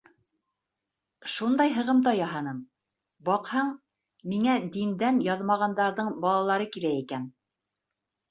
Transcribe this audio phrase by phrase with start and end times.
[1.33, 2.63] Шундай һығымта яһаным:
[3.29, 3.69] баҡһаң,
[4.33, 7.29] миңә диндән яҙмағандарҙың балалары килә икән.